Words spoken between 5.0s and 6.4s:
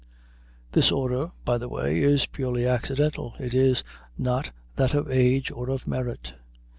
age or of merit.)